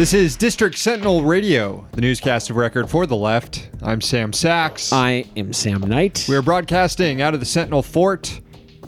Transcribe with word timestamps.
This 0.00 0.14
is 0.14 0.34
District 0.34 0.78
Sentinel 0.78 1.24
Radio, 1.24 1.86
the 1.92 2.00
newscast 2.00 2.48
of 2.48 2.56
record 2.56 2.88
for 2.88 3.04
the 3.04 3.14
left. 3.14 3.68
I'm 3.82 4.00
Sam 4.00 4.32
Sachs. 4.32 4.94
I 4.94 5.26
am 5.36 5.52
Sam 5.52 5.82
Knight. 5.82 6.24
We 6.26 6.36
are 6.36 6.40
broadcasting 6.40 7.20
out 7.20 7.34
of 7.34 7.40
the 7.40 7.44
Sentinel 7.44 7.82
Fort 7.82 8.40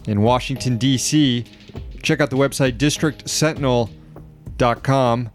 in 0.07 0.23
Washington, 0.23 0.79
D.C. 0.79 1.45
Check 2.01 2.19
out 2.19 2.31
the 2.31 2.35
website 2.35 2.79
districtsentinel.com. 2.79 5.29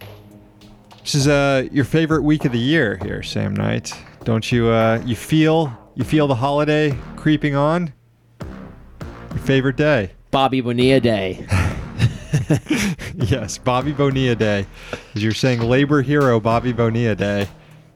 This 1.02 1.14
is 1.14 1.28
uh, 1.28 1.68
your 1.70 1.84
favorite 1.84 2.22
week 2.22 2.44
of 2.44 2.50
the 2.50 2.58
year 2.58 2.98
here, 3.04 3.22
Sam 3.22 3.54
Knight. 3.54 3.92
Don't 4.24 4.50
you 4.50 4.70
uh, 4.70 5.00
you 5.06 5.14
feel 5.14 5.72
you 5.94 6.02
feel 6.02 6.26
the 6.26 6.34
holiday 6.34 6.92
creeping 7.14 7.54
on? 7.54 7.92
Your 8.40 9.38
favorite 9.44 9.76
day. 9.76 10.10
Bobby 10.32 10.60
Bonilla 10.60 10.98
Day. 10.98 11.46
yes, 13.14 13.58
Bobby 13.58 13.92
Bonilla 13.92 14.34
Day. 14.34 14.66
As 15.14 15.22
you're 15.22 15.32
saying, 15.32 15.60
labor 15.60 16.02
hero 16.02 16.40
Bobby 16.40 16.72
Bonilla 16.72 17.14
Day. 17.14 17.48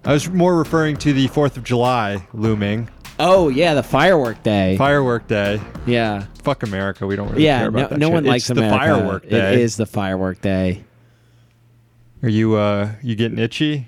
I 0.04 0.12
was 0.12 0.28
more 0.28 0.56
referring 0.56 0.96
to 0.98 1.12
the 1.12 1.28
4th 1.28 1.56
of 1.56 1.64
July 1.64 2.26
looming. 2.34 2.88
Oh 3.18 3.48
yeah, 3.48 3.74
the 3.74 3.82
firework 3.82 4.42
day. 4.42 4.76
Firework 4.76 5.28
Day. 5.28 5.60
yeah. 5.86 6.26
Fuck 6.42 6.62
America. 6.64 7.06
We 7.06 7.14
don't 7.14 7.28
really 7.30 7.44
Yeah, 7.44 7.58
care 7.60 7.70
no, 7.70 7.78
about 7.78 7.90
that 7.90 7.98
no 7.98 8.06
shit. 8.06 8.14
one 8.14 8.24
likes 8.24 8.42
it's 8.44 8.50
America. 8.58 8.72
the 8.74 8.78
firework 8.78 9.28
day. 9.28 9.52
It 9.54 9.58
is 9.60 9.76
the 9.76 9.86
firework 9.86 10.40
day. 10.40 10.82
Are 12.22 12.28
you 12.28 12.56
uh 12.56 12.92
you 13.02 13.14
getting 13.14 13.38
itchy? 13.38 13.86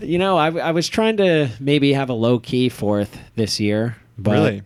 You 0.00 0.18
know, 0.18 0.36
I, 0.36 0.48
I 0.58 0.72
was 0.72 0.88
trying 0.88 1.16
to 1.18 1.48
maybe 1.58 1.94
have 1.94 2.10
a 2.10 2.14
low 2.14 2.38
key 2.38 2.68
fourth 2.68 3.18
this 3.36 3.58
year, 3.58 3.96
but 4.18 4.32
really? 4.32 4.62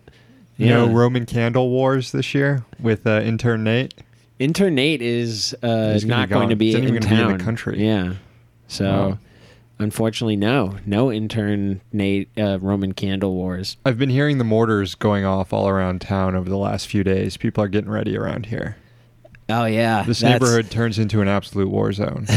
Yeah. 0.60 0.74
No 0.86 0.88
Roman 0.92 1.26
candle 1.26 1.70
wars 1.70 2.12
this 2.12 2.34
year 2.34 2.64
with 2.80 3.06
uh, 3.06 3.20
intern 3.22 3.64
Nate. 3.64 3.94
intern 4.38 4.74
Nate 4.74 5.02
is 5.02 5.54
uh, 5.62 5.98
not 6.04 6.28
going 6.28 6.48
to 6.50 6.56
be 6.56 6.72
in 6.74 6.82
even 6.82 6.90
be 6.90 6.96
in 6.98 7.02
town. 7.02 7.38
the 7.38 7.44
country. 7.44 7.84
Yeah. 7.84 8.14
So, 8.68 8.84
Wow. 9.10 9.18
unfortunately, 9.80 10.36
no, 10.36 10.76
no 10.86 11.10
intern 11.10 11.80
Nate 11.92 12.28
uh, 12.38 12.58
Roman 12.60 12.92
candle 12.92 13.34
wars. 13.34 13.76
I've 13.84 13.98
been 13.98 14.10
hearing 14.10 14.38
the 14.38 14.44
mortars 14.44 14.94
going 14.94 15.24
off 15.24 15.52
all 15.52 15.68
around 15.68 16.00
town 16.00 16.36
over 16.36 16.48
the 16.48 16.56
last 16.58 16.86
few 16.86 17.02
days. 17.02 17.36
People 17.36 17.64
are 17.64 17.68
getting 17.68 17.90
ready 17.90 18.16
around 18.16 18.46
here. 18.46 18.76
Oh 19.48 19.64
yeah, 19.64 20.04
This 20.04 20.20
that's- 20.20 20.40
neighborhood 20.40 20.70
turns 20.70 20.98
into 20.98 21.20
an 21.20 21.26
absolute 21.28 21.68
war 21.68 21.92
zone. 21.92 22.26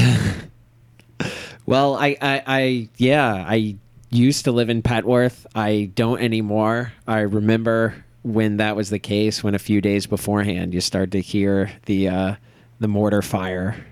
Well, 1.65 1.95
I, 1.95 2.17
I, 2.21 2.43
I, 2.45 2.89
yeah, 2.97 3.45
I 3.47 3.77
used 4.09 4.43
to 4.45 4.51
live 4.51 4.69
in 4.69 4.81
Petworth. 4.81 5.45
I 5.55 5.91
don't 5.95 6.19
anymore. 6.21 6.91
I 7.07 7.19
remember 7.21 8.03
when 8.23 8.57
that 8.57 8.75
was 8.75 8.89
the 8.89 8.99
case. 8.99 9.43
When 9.43 9.55
a 9.55 9.59
few 9.59 9.81
days 9.81 10.07
beforehand, 10.07 10.73
you 10.73 10.81
start 10.81 11.11
to 11.11 11.21
hear 11.21 11.71
the 11.85 12.09
uh, 12.09 12.35
the 12.79 12.87
mortar 12.87 13.21
fire 13.21 13.85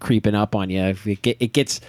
creeping 0.00 0.34
up 0.34 0.54
on 0.54 0.70
you. 0.70 0.94
It, 1.04 1.22
get, 1.22 1.36
it 1.40 1.52
gets 1.52 1.80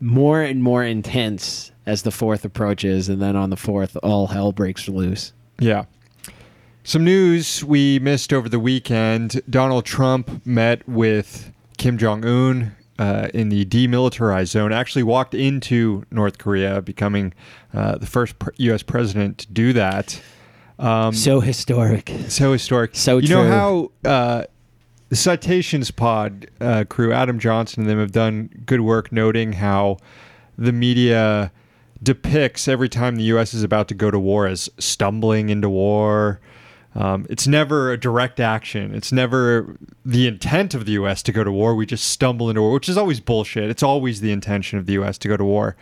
more 0.00 0.42
and 0.42 0.62
more 0.62 0.82
intense 0.82 1.72
as 1.86 2.02
the 2.02 2.10
fourth 2.10 2.44
approaches, 2.44 3.08
and 3.08 3.20
then 3.20 3.36
on 3.36 3.50
the 3.50 3.56
fourth, 3.56 3.96
all 4.02 4.28
hell 4.28 4.52
breaks 4.52 4.88
loose. 4.88 5.32
Yeah. 5.58 5.84
Some 6.84 7.04
news 7.04 7.62
we 7.62 7.98
missed 7.98 8.32
over 8.32 8.48
the 8.48 8.58
weekend. 8.58 9.42
Donald 9.50 9.84
Trump 9.84 10.44
met 10.46 10.86
with 10.88 11.52
Kim 11.76 11.98
Jong 11.98 12.24
un 12.24 12.74
uh, 12.98 13.28
in 13.32 13.48
the 13.48 13.64
demilitarized 13.64 14.48
zone, 14.48 14.72
actually 14.72 15.02
walked 15.02 15.34
into 15.34 16.04
North 16.10 16.38
Korea, 16.38 16.82
becoming 16.82 17.32
uh, 17.72 17.98
the 17.98 18.06
first 18.06 18.34
U.S. 18.56 18.82
president 18.82 19.38
to 19.38 19.52
do 19.52 19.72
that. 19.72 20.20
Um, 20.80 21.12
So 21.14 21.40
historic. 21.40 22.10
so 22.28 22.52
historic. 22.52 22.96
So 22.96 23.18
you 23.18 23.28
know 23.28 23.44
how 23.46 23.92
uh, 24.10 24.44
the 25.10 25.16
Citations 25.16 25.90
Pod 25.90 26.50
uh, 26.60 26.84
crew, 26.88 27.12
Adam 27.12 27.38
Johnson 27.38 27.82
and 27.82 27.90
them, 27.90 27.98
have 27.98 28.12
done 28.12 28.48
good 28.64 28.80
work 28.80 29.12
noting 29.12 29.52
how 29.54 29.98
the 30.56 30.72
media 30.72 31.52
depicts 32.02 32.66
every 32.66 32.88
time 32.88 33.16
the 33.16 33.24
U.S. 33.24 33.52
is 33.52 33.62
about 33.62 33.88
to 33.88 33.94
go 33.94 34.10
to 34.10 34.18
war 34.18 34.46
as 34.46 34.70
stumbling 34.78 35.50
into 35.50 35.68
war. 35.68 36.40
Um, 36.94 37.26
it's 37.30 37.46
never 37.46 37.92
a 37.92 38.00
direct 38.00 38.40
action. 38.40 38.94
It's 38.94 39.12
never 39.12 39.76
the 40.04 40.26
intent 40.26 40.74
of 40.74 40.86
the 40.86 40.92
U.S. 40.92 41.22
to 41.24 41.32
go 41.32 41.44
to 41.44 41.52
war. 41.52 41.74
We 41.74 41.86
just 41.86 42.06
stumble 42.08 42.48
into 42.48 42.62
war, 42.62 42.72
which 42.72 42.88
is 42.88 42.96
always 42.96 43.20
bullshit. 43.20 43.70
It's 43.70 43.82
always 43.82 44.20
the 44.20 44.32
intention 44.32 44.78
of 44.78 44.86
the 44.86 44.94
U.S. 44.94 45.18
to 45.18 45.28
go 45.28 45.36
to 45.36 45.44
war. 45.44 45.76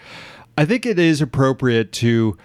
I 0.58 0.64
think 0.64 0.84
it 0.84 0.98
is 0.98 1.20
appropriate 1.20 1.92
to, 1.92 2.36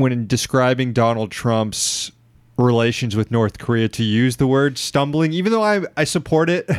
when 0.00 0.26
describing 0.26 0.92
Donald 0.92 1.30
Trump's 1.30 2.12
relations 2.56 3.14
with 3.14 3.30
North 3.30 3.58
Korea, 3.58 3.88
to 3.88 4.02
use 4.02 4.36
the 4.36 4.46
word 4.46 4.78
stumbling, 4.78 5.32
even 5.32 5.52
though 5.52 5.62
I, 5.62 5.82
I 5.96 6.04
support 6.04 6.50
it. 6.50 6.68
uh, 6.70 6.78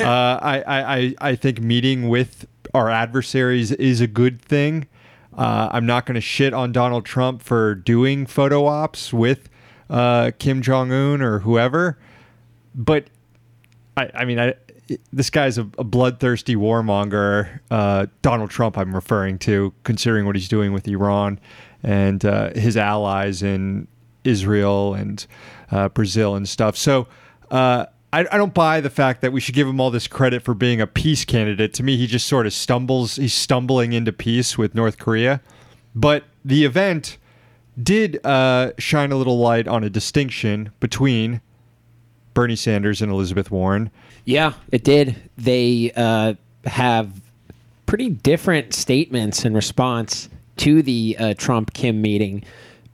I, 0.00 0.62
I, 0.66 0.96
I- 0.96 1.14
I 1.20 1.34
think 1.36 1.60
meeting 1.60 2.08
with 2.08 2.46
our 2.74 2.88
adversaries 2.88 3.72
is 3.72 4.00
a 4.00 4.06
good 4.06 4.40
thing. 4.40 4.86
Uh, 5.36 5.68
I'm 5.72 5.86
not 5.86 6.06
going 6.06 6.14
to 6.14 6.20
shit 6.20 6.52
on 6.54 6.72
Donald 6.72 7.04
Trump 7.04 7.42
for 7.42 7.74
doing 7.74 8.26
photo 8.26 8.66
ops 8.66 9.12
with 9.12 9.48
uh, 9.90 10.30
Kim 10.38 10.62
Jong 10.62 10.92
Un 10.92 11.20
or 11.22 11.40
whoever, 11.40 11.98
but 12.74 13.06
I, 13.96 14.10
I 14.14 14.24
mean, 14.24 14.38
I, 14.38 14.54
this 15.12 15.30
guy's 15.30 15.58
a, 15.58 15.62
a 15.78 15.84
bloodthirsty 15.84 16.54
warmonger. 16.54 17.60
Uh, 17.70 18.06
Donald 18.22 18.50
Trump, 18.50 18.76
I'm 18.78 18.94
referring 18.94 19.38
to, 19.40 19.72
considering 19.84 20.26
what 20.26 20.36
he's 20.36 20.48
doing 20.48 20.72
with 20.72 20.86
Iran 20.86 21.40
and 21.82 22.24
uh, 22.24 22.50
his 22.54 22.76
allies 22.76 23.42
in 23.42 23.88
Israel 24.24 24.94
and 24.94 25.26
uh, 25.70 25.88
Brazil 25.88 26.34
and 26.34 26.48
stuff. 26.48 26.76
So 26.76 27.08
uh, 27.50 27.86
I, 28.12 28.20
I 28.30 28.36
don't 28.36 28.54
buy 28.54 28.80
the 28.80 28.90
fact 28.90 29.20
that 29.22 29.32
we 29.32 29.40
should 29.40 29.54
give 29.54 29.66
him 29.66 29.80
all 29.80 29.90
this 29.90 30.06
credit 30.06 30.42
for 30.42 30.54
being 30.54 30.80
a 30.80 30.86
peace 30.86 31.24
candidate. 31.24 31.72
To 31.74 31.82
me, 31.82 31.96
he 31.96 32.06
just 32.06 32.26
sort 32.26 32.46
of 32.46 32.52
stumbles. 32.52 33.16
He's 33.16 33.34
stumbling 33.34 33.92
into 33.92 34.12
peace 34.12 34.58
with 34.58 34.74
North 34.74 34.98
Korea. 34.98 35.40
But 35.94 36.24
the 36.44 36.64
event 36.64 37.18
did 37.80 38.24
uh, 38.24 38.72
shine 38.78 39.12
a 39.12 39.16
little 39.16 39.38
light 39.38 39.66
on 39.66 39.82
a 39.82 39.90
distinction 39.90 40.72
between 40.78 41.40
Bernie 42.34 42.56
Sanders 42.56 43.02
and 43.02 43.10
Elizabeth 43.10 43.50
Warren. 43.50 43.90
Yeah, 44.24 44.52
it 44.70 44.84
did. 44.84 45.16
They 45.36 45.92
uh, 45.96 46.34
have 46.64 47.20
pretty 47.86 48.10
different 48.10 48.74
statements 48.74 49.44
in 49.44 49.54
response 49.54 50.28
to 50.58 50.82
the 50.82 51.16
uh, 51.18 51.34
Trump 51.34 51.72
Kim 51.72 52.00
meeting. 52.02 52.44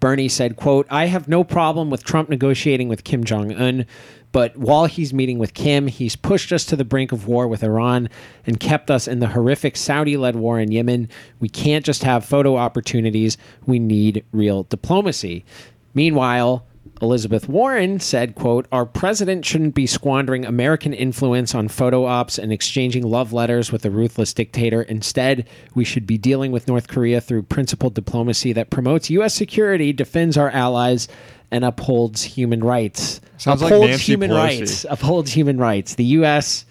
Bernie 0.01 0.29
said, 0.29 0.57
"quote 0.57 0.87
I 0.91 1.07
have 1.07 1.29
no 1.29 1.43
problem 1.45 1.91
with 1.91 2.05
Trump 2.05 2.29
negotiating 2.29 2.89
with 2.89 3.05
Kim 3.05 3.25
Jong 3.25 3.53
Un." 3.53 3.87
But 4.31 4.57
while 4.57 4.85
he's 4.85 5.15
meeting 5.15 5.39
with 5.39 5.55
Kim, 5.55 5.87
he's 5.87 6.15
pushed 6.15 6.53
us 6.53 6.67
to 6.67 6.77
the 6.77 6.85
brink 6.85 7.13
of 7.13 7.27
war 7.27 7.49
with 7.49 7.65
Iran 7.65 8.11
and 8.47 8.61
kept 8.61 8.91
us 8.91 9.09
in 9.09 9.21
the 9.21 9.29
horrific 9.29 9.77
Saudi 9.77 10.17
led 10.17 10.37
war 10.37 10.61
in 10.61 10.71
Yemen. 10.71 11.09
We 11.41 11.49
can't 11.49 11.85
just 11.85 12.03
have 12.05 12.27
photo 12.27 12.57
opportunities. 12.57 13.39
We 13.67 13.79
need 13.79 14.25
real 14.33 14.65
diplomacy. 14.65 15.47
Meanwhile, 15.95 16.67
Elizabeth 17.01 17.49
Warren 17.49 18.01
said, 18.01 18.35
quote, 18.35 18.67
Our 18.73 18.85
president 18.85 19.45
shouldn't 19.45 19.75
be 19.75 19.87
squandering 19.87 20.45
American 20.45 20.93
influence 20.93 21.55
on 21.55 21.69
photo 21.69 22.05
ops 22.05 22.39
and 22.39 22.53
exchanging 22.53 23.05
love 23.09 23.33
letters 23.33 23.71
with 23.71 23.85
a 23.85 23.91
ruthless 23.91 24.33
dictator. 24.35 24.83
Instead, 24.83 25.47
we 25.75 25.85
should 25.85 26.07
be 26.07 26.19
dealing 26.19 26.51
with 26.51 26.67
North 26.67 26.89
Korea 26.89 27.21
through 27.21 27.43
principled 27.45 27.95
diplomacy 27.95 28.53
that 28.55 28.71
promotes 28.71 29.11
U.S. 29.11 29.35
security, 29.35 29.93
defends 29.93 30.37
our 30.37 30.51
allies, 30.51 31.07
and 31.51 31.65
upholds 31.65 32.23
human 32.25 32.63
rights. 32.65 33.21
Sounds 33.37 33.63
like 33.63 33.71
upholds 33.73 33.91
Nancy 33.91 34.05
human 34.13 34.31
Pelosi. 34.31 34.35
rights. 34.61 34.87
Upholds 34.91 35.31
human 35.33 35.59
rights. 35.59 35.95
The 35.95 36.05
U.S. 36.05 36.65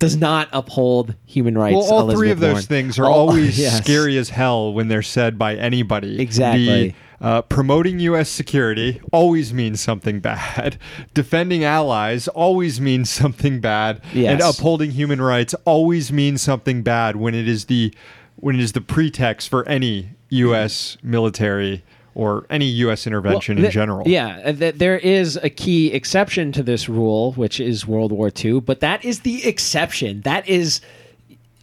does 0.00 0.16
not 0.16 0.48
uphold 0.52 1.14
human 1.24 1.56
rights. 1.56 1.76
Well, 1.76 1.92
all 1.92 2.10
three 2.10 2.30
Elizabeth 2.30 2.32
of 2.32 2.40
those 2.40 2.52
Warren. 2.54 2.64
things 2.64 2.98
are 2.98 3.04
All- 3.06 3.28
always 3.28 3.58
yes. 3.60 3.78
scary 3.78 4.18
as 4.18 4.28
hell 4.30 4.72
when 4.72 4.88
they're 4.88 5.02
said 5.02 5.38
by 5.38 5.54
anybody. 5.54 6.20
Exactly. 6.20 6.88
The, 6.88 6.94
uh, 7.20 7.42
promoting 7.42 7.98
U.S. 8.00 8.28
security 8.28 9.00
always 9.12 9.52
means 9.52 9.80
something 9.80 10.20
bad. 10.20 10.78
Defending 11.14 11.64
allies 11.64 12.28
always 12.28 12.80
means 12.80 13.10
something 13.10 13.60
bad. 13.60 14.00
Yes. 14.12 14.32
And 14.32 14.40
upholding 14.40 14.92
human 14.92 15.20
rights 15.20 15.54
always 15.64 16.12
means 16.12 16.42
something 16.42 16.82
bad 16.82 17.16
when 17.16 17.34
it 17.34 17.48
is 17.48 17.64
the 17.66 17.92
when 18.36 18.54
it 18.54 18.60
is 18.60 18.72
the 18.72 18.80
pretext 18.80 19.48
for 19.48 19.66
any 19.66 20.10
U.S. 20.30 20.96
military 21.02 21.82
or 22.14 22.46
any 22.50 22.66
U.S. 22.66 23.06
intervention 23.06 23.56
Well, 23.56 23.66
in 23.66 23.70
general. 23.70 24.08
Yeah, 24.08 24.40
uh, 24.44 24.52
th- 24.52 24.74
there 24.76 24.98
is 24.98 25.36
a 25.42 25.50
key 25.50 25.92
exception 25.92 26.52
to 26.52 26.62
this 26.62 26.88
rule, 26.88 27.32
which 27.32 27.60
is 27.60 27.86
World 27.86 28.12
War 28.12 28.30
II, 28.34 28.60
but 28.60 28.80
that 28.80 29.04
is 29.04 29.20
the 29.20 29.46
exception. 29.46 30.22
That 30.22 30.48
is 30.48 30.80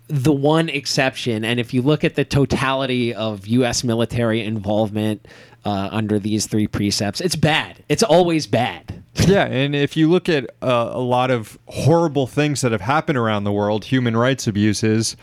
the 0.08 0.32
one 0.32 0.70
exception. 0.70 1.44
And 1.44 1.60
if 1.60 1.74
you 1.74 1.82
look 1.82 2.04
at 2.04 2.16
the 2.16 2.26
totality 2.26 3.14
of 3.14 3.48
U.S. 3.48 3.84
military 3.84 4.42
involvement 4.42 5.28
uh, 5.66 5.90
under 5.92 6.20
these 6.20 6.46
three 6.46 6.68
precepts, 6.68 7.22
it's 7.22 7.36
bad. 7.36 7.84
It's 7.90 8.04
always 8.04 8.48
bad. 8.48 9.02
Yeah, 9.28 9.46
and 9.46 9.74
if 9.74 9.96
you 9.96 10.10
look 10.10 10.28
at 10.28 10.52
uh, 10.62 10.90
a 10.92 11.00
lot 11.00 11.32
of 11.32 11.58
horrible 11.68 12.28
things 12.28 12.62
that 12.62 12.74
have 12.74 12.82
happened 12.82 13.18
around 13.18 13.46
the 13.46 13.52
world, 13.52 13.86
human 13.86 14.16
rights 14.16 14.46
abuses, 14.46 15.16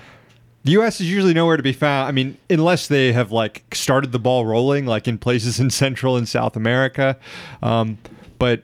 the 0.65 0.73
U.S. 0.73 1.01
is 1.01 1.11
usually 1.11 1.35
nowhere 1.35 1.57
to 1.57 1.63
be 1.63 1.75
found. 1.75 2.09
I 2.09 2.13
mean, 2.13 2.37
unless 2.49 2.89
they 2.89 3.13
have 3.13 3.33
like 3.33 3.63
started 3.75 4.11
the 4.11 4.19
ball 4.19 4.47
rolling, 4.47 4.87
like 4.87 5.07
in 5.07 5.19
places 5.19 5.61
in 5.61 5.71
Central 5.71 6.17
and 6.17 6.29
South 6.29 6.57
America. 6.57 7.19
Um, 7.63 7.99
but 8.39 8.63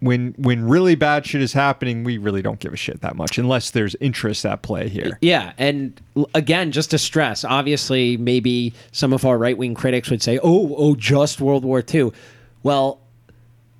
when 0.00 0.34
when 0.38 0.66
really 0.66 0.94
bad 0.94 1.26
shit 1.26 1.42
is 1.42 1.52
happening, 1.52 2.04
we 2.04 2.18
really 2.18 2.42
don't 2.42 2.58
give 2.58 2.72
a 2.72 2.76
shit 2.76 3.02
that 3.02 3.16
much 3.16 3.38
unless 3.38 3.70
there's 3.70 3.94
interest 3.96 4.44
at 4.46 4.62
play 4.62 4.88
here. 4.88 5.18
Yeah, 5.20 5.52
and 5.58 6.00
again, 6.34 6.72
just 6.72 6.90
to 6.90 6.98
stress, 6.98 7.44
obviously, 7.44 8.16
maybe 8.16 8.72
some 8.92 9.12
of 9.12 9.24
our 9.24 9.38
right 9.38 9.56
wing 9.56 9.74
critics 9.74 10.10
would 10.10 10.22
say, 10.22 10.38
"Oh, 10.42 10.74
oh, 10.76 10.94
just 10.96 11.40
World 11.40 11.64
War 11.64 11.84
II." 11.92 12.12
Well, 12.62 13.00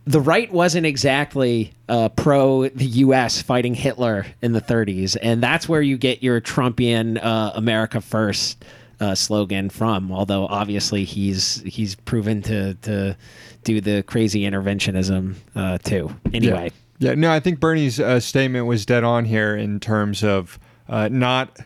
the 0.05 0.20
right 0.20 0.52
wasn't 0.52 0.87
exactly 0.87 1.72
uh, 1.88 2.11
pro 2.11 2.69
the 2.69 2.87
U.S. 2.87 3.40
fighting 3.40 3.75
Hitler 3.75 4.26
in 4.43 4.52
the 4.52 4.61
30s, 4.61 5.17
and 5.20 5.43
that's 5.43 5.69
where 5.69 5.82
you 5.82 5.96
get 5.96 6.22
your 6.22 6.40
Trumpian 6.40 7.22
uh, 7.22 7.52
"America 7.55 8.00
First 8.00 8.62
uh, 9.00 9.14
slogan 9.14 9.70
from. 9.70 10.12
Although 10.12 10.47
obviously 10.47 11.05
he's 11.05 11.62
he's 11.62 11.94
proven 11.94 12.43
to 12.43 12.75
to 12.75 13.17
do 13.64 13.81
the 13.81 14.02
crazy 14.05 14.43
interventionism 14.43 15.35
uh, 15.55 15.79
too. 15.79 16.14
Anyway, 16.32 16.73
Yeah, 16.99 17.14
no, 17.14 17.32
I 17.32 17.41
think 17.41 17.61
Bernie's 17.61 17.99
uh, 17.99 18.20
statement 18.20 18.67
was 18.67 18.87
dead 18.87 19.05
on 19.05 19.25
here 19.25 19.56
in 19.56 19.81
terms 19.81 20.23
of 20.23 20.58
uh, 20.88 21.08
not 21.08 21.58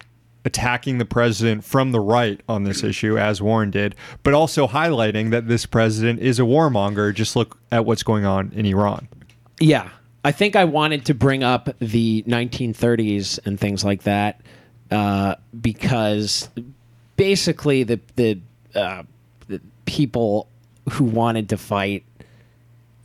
attacking 0.44 0.98
the 0.98 1.04
president 1.04 1.64
from 1.64 1.92
the 1.92 2.00
right 2.00 2.40
on 2.48 2.64
this 2.64 2.82
issue, 2.84 3.19
as 3.19 3.40
Warren 3.40 3.70
did, 3.70 3.94
but 4.22 4.34
also 4.34 4.66
highlighting 4.66 5.30
that 5.30 5.48
this 5.48 5.64
president 5.64 6.20
is 6.20 6.38
a 6.38 6.42
warmonger. 6.42 7.14
Just 7.14 7.34
look 7.34 7.58
at 7.72 7.87
what's 7.87 8.02
going 8.02 8.26
on 8.26 8.52
in 8.52 8.66
Iran. 8.66 9.08
Yeah. 9.58 9.88
I 10.22 10.32
think 10.32 10.56
I 10.56 10.64
wanted 10.64 11.06
to 11.06 11.14
bring 11.14 11.42
up 11.42 11.69
the 11.80 12.22
1930s 12.26 13.38
and 13.46 13.58
things 13.58 13.84
like 13.84 14.02
that 14.04 14.40
uh, 14.90 15.37
because 15.60 16.48
basically 17.16 17.82
the 17.82 18.00
the, 18.16 18.40
uh, 18.75 19.02
the 19.49 19.61
people 19.87 20.49
who 20.93 21.05
wanted 21.05 21.49
to 21.50 21.56
fight 21.56 22.05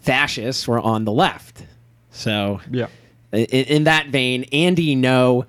fascists 0.01 0.67
were 0.67 0.79
on 0.79 1.05
the 1.05 1.11
left. 1.11 1.63
So 2.11 2.59
Yeah. 2.71 2.87
in, 3.31 3.43
in 3.45 3.83
that 3.85 4.07
vein, 4.07 4.43
Andy 4.51 4.95
Ngo 4.95 5.45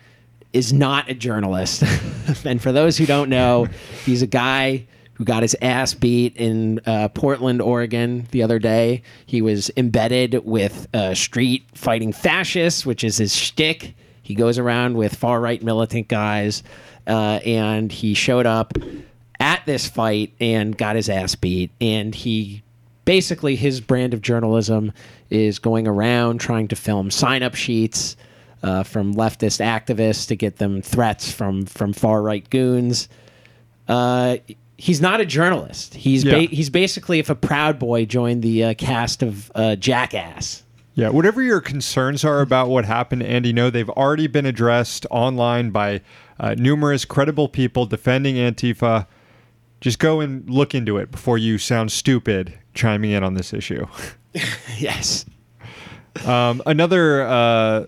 is 0.52 0.72
not 0.72 1.08
a 1.08 1.14
journalist. 1.14 1.82
and 2.44 2.60
for 2.60 2.72
those 2.72 2.96
who 2.98 3.06
don't 3.06 3.30
know, 3.30 3.68
he's 4.04 4.22
a 4.22 4.26
guy 4.26 4.86
who 5.14 5.24
got 5.24 5.42
his 5.42 5.56
ass 5.62 5.94
beat 5.94 6.36
in 6.36 6.80
uh, 6.86 7.08
Portland, 7.08 7.60
Oregon 7.62 8.26
the 8.30 8.42
other 8.42 8.58
day. 8.58 9.02
He 9.26 9.42
was 9.42 9.70
embedded 9.76 10.44
with 10.44 10.88
uh, 10.94 11.14
street 11.14 11.64
fighting 11.74 12.12
fascists, 12.12 12.84
which 12.86 13.04
is 13.04 13.18
his 13.18 13.34
shtick. 13.34 13.94
He 14.22 14.34
goes 14.34 14.58
around 14.58 14.96
with 14.96 15.14
far 15.14 15.40
right 15.40 15.62
militant 15.62 16.08
guys, 16.08 16.62
uh, 17.06 17.40
and 17.44 17.90
he 17.90 18.14
showed 18.14 18.46
up 18.46 18.72
at 19.38 19.64
this 19.66 19.86
fight 19.88 20.32
and 20.40 20.76
got 20.76 20.96
his 20.96 21.08
ass 21.08 21.34
beat. 21.34 21.70
And 21.80 22.14
he 22.14 22.62
basically 23.04 23.56
his 23.56 23.80
brand 23.80 24.14
of 24.14 24.22
journalism 24.22 24.92
is 25.30 25.58
going 25.58 25.86
around 25.88 26.38
trying 26.40 26.68
to 26.68 26.76
film 26.76 27.10
sign 27.10 27.42
up 27.42 27.54
sheets 27.54 28.16
uh, 28.62 28.82
from 28.82 29.14
leftist 29.14 29.60
activists 29.64 30.28
to 30.28 30.36
get 30.36 30.56
them 30.56 30.82
threats 30.82 31.32
from 31.32 31.64
from 31.66 31.92
far 31.92 32.20
right 32.22 32.48
goons. 32.50 33.08
Uh, 33.88 34.36
he's 34.76 35.00
not 35.00 35.20
a 35.20 35.24
journalist. 35.26 35.94
He's 35.94 36.24
Yeah. 36.24 36.32
ba- 36.34 36.54
he's 36.54 36.70
basically 36.70 37.18
if 37.18 37.30
a 37.30 37.34
Proud 37.34 37.78
Boy 37.78 38.04
joined 38.04 38.42
the 38.42 38.64
uh, 38.64 38.74
cast 38.74 39.22
of 39.22 39.50
uh, 39.54 39.76
Jackass. 39.76 40.62
Yeah, 41.00 41.08
whatever 41.08 41.40
your 41.40 41.62
concerns 41.62 42.26
are 42.26 42.42
about 42.42 42.68
what 42.68 42.84
happened 42.84 43.22
to 43.22 43.26
Andy 43.26 43.54
Ngo, 43.54 43.72
they've 43.72 43.88
already 43.88 44.26
been 44.26 44.44
addressed 44.44 45.06
online 45.10 45.70
by 45.70 46.02
uh, 46.38 46.54
numerous 46.58 47.06
credible 47.06 47.48
people 47.48 47.86
defending 47.86 48.34
Antifa. 48.34 49.06
Just 49.80 49.98
go 49.98 50.20
and 50.20 50.50
look 50.50 50.74
into 50.74 50.98
it 50.98 51.10
before 51.10 51.38
you 51.38 51.56
sound 51.56 51.90
stupid 51.90 52.52
chiming 52.74 53.12
in 53.12 53.24
on 53.24 53.32
this 53.32 53.54
issue. 53.54 53.86
yes. 54.76 55.24
Um, 56.26 56.60
another 56.66 57.22
uh, 57.22 57.86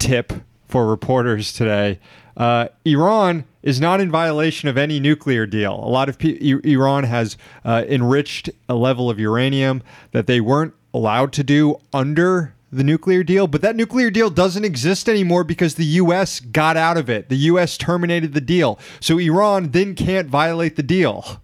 tip 0.00 0.32
for 0.66 0.84
reporters 0.88 1.52
today 1.52 2.00
uh, 2.38 2.68
Iran 2.84 3.44
is 3.62 3.80
not 3.80 4.00
in 4.00 4.10
violation 4.10 4.68
of 4.68 4.78
any 4.78 5.00
nuclear 5.00 5.44
deal. 5.44 5.74
A 5.74 5.90
lot 5.90 6.08
of 6.08 6.18
pe- 6.18 6.38
Iran 6.64 7.04
has 7.04 7.36
uh, 7.64 7.84
enriched 7.88 8.48
a 8.68 8.74
level 8.76 9.10
of 9.10 9.18
uranium 9.18 9.82
that 10.12 10.28
they 10.28 10.40
weren't 10.40 10.72
allowed 10.94 11.32
to 11.34 11.44
do 11.44 11.76
under 11.92 12.54
the 12.70 12.84
nuclear 12.84 13.22
deal, 13.22 13.46
but 13.46 13.62
that 13.62 13.76
nuclear 13.76 14.10
deal 14.10 14.28
doesn't 14.28 14.64
exist 14.64 15.08
anymore 15.08 15.42
because 15.42 15.76
the 15.76 15.84
U.S. 15.86 16.38
got 16.40 16.76
out 16.76 16.96
of 16.98 17.08
it. 17.08 17.28
The 17.30 17.36
U.S. 17.36 17.78
terminated 17.78 18.34
the 18.34 18.40
deal. 18.42 18.78
So 19.00 19.18
Iran 19.18 19.70
then 19.70 19.94
can't 19.94 20.28
violate 20.28 20.76
the 20.76 20.82
deal. 20.82 21.40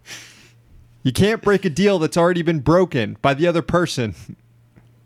You 1.03 1.13
can't 1.13 1.41
break 1.43 1.65
a 1.65 1.71
deal 1.71 1.99
that's 1.99 2.17
already 2.17 2.43
been 2.43 2.61
broken 2.61 3.17
by 3.23 3.35
the 3.35 3.47
other 3.47 3.63
person 3.63 4.15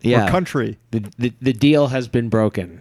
Yeah. 0.01 0.27
or 0.27 0.31
country. 0.31 0.79
The, 0.91 1.05
the 1.19 1.33
the 1.41 1.53
deal 1.53 1.89
has 1.89 2.09
been 2.09 2.29
broken. 2.29 2.81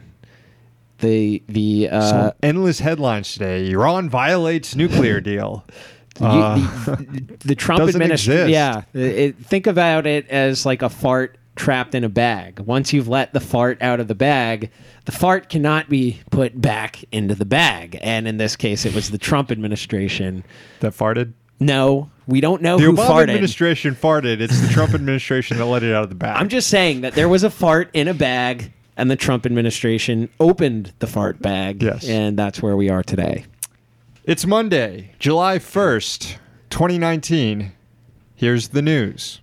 The 1.00 1.44
the 1.48 1.89
uh, 1.92 2.10
Some 2.10 2.31
endless 2.42 2.80
headlines 2.80 3.33
today. 3.33 3.69
Iran 3.69 4.10
violates 4.10 4.75
nuclear 4.75 5.19
deal. 5.21 5.63
You- 6.19 6.25
the, 6.25 7.38
the 7.45 7.56
Trump 7.56 7.88
administration. 7.88 8.50
Yeah, 8.50 8.81
it, 8.95 9.36
think 9.38 9.68
about 9.68 10.07
it 10.07 10.27
as 10.30 10.65
like 10.65 10.81
a 10.81 10.89
fart 10.89 11.38
trapped 11.57 11.94
in 11.95 12.04
a 12.04 12.09
bag. 12.09 12.59
Once 12.59 12.94
you've 12.94 13.07
let 13.07 13.33
the 13.33 13.39
fart 13.39 13.81
out 13.81 14.00
of 14.00 14.07
the 14.07 14.15
bag, 14.15 14.71
the 15.06 15.12
fart 15.12 15.50
cannot 15.50 15.89
be 15.89 16.21
put 16.31 16.59
back 16.62 17.04
into 17.12 17.36
the 17.36 17.45
bag. 17.45 17.98
And 18.01 18.27
in 18.27 18.38
this 18.38 18.56
case, 18.56 18.86
it 18.86 18.94
was 18.95 19.12
the 19.12 19.18
Trump 19.18 19.51
administration. 19.51 20.44
That 20.80 20.94
farted. 20.94 21.33
No, 21.59 22.09
we 22.27 22.39
don't 22.39 22.62
know 22.62 22.77
The 22.77 22.83
who 22.83 22.94
Obama 22.94 23.07
farted. 23.09 23.24
administration 23.24 23.95
farted. 23.95 24.39
It's 24.42 24.59
the 24.62 24.68
Trump 24.68 24.94
administration 24.94 25.57
that 25.57 25.65
let 25.65 25.81
it 25.83 25.94
out 25.94 26.04
of 26.04 26.09
the 26.09 26.15
bag. 26.15 26.38
I'm 26.39 26.50
just 26.50 26.69
saying 26.69 27.01
that 27.01 27.13
there 27.13 27.27
was 27.27 27.44
a 27.44 27.50
fart 27.50 27.89
in 27.94 28.07
a 28.07 28.13
bag, 28.13 28.71
and 28.95 29.10
the 29.10 29.15
Trump 29.15 29.45
administration 29.45 30.30
opened 30.39 30.94
the 31.00 31.07
fart 31.07 31.42
bag. 31.42 31.81
Yes. 31.81 32.07
and 32.07 32.38
that's 32.38 32.62
where 32.62 32.77
we 32.77 32.89
are 32.89 33.01
today. 33.01 33.45
It's 34.24 34.45
Monday, 34.45 35.13
July 35.19 35.57
1st, 35.57 36.38
2019. 36.69 37.71
Here's 38.36 38.68
the 38.68 38.81
news. 38.83 39.42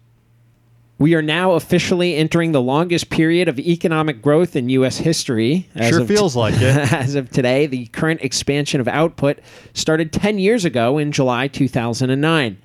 We 1.05 1.15
are 1.15 1.21
now 1.21 1.53
officially 1.53 2.17
entering 2.17 2.53
the 2.53 2.63
longest 2.63 3.11
period 3.11 3.47
of 3.47 3.59
economic 3.59 4.23
growth 4.23 4.57
in 4.57 4.71
U.S. 4.71 4.97
history. 4.97 5.69
As 5.75 5.91
Sure 5.91 6.07
feels 6.07 6.35
like 6.35 6.55
it. 6.55 6.63
As 6.95 7.15
of 7.15 7.29
today, 7.29 7.67
the 7.67 7.85
current 7.89 8.23
expansion 8.23 8.81
of 8.81 8.89
output 8.89 9.41
started 9.75 10.15
10 10.15 10.39
years 10.39 10.65
ago 10.65 10.97
in 10.97 11.13
July 11.13 11.47
2009. 11.47 12.57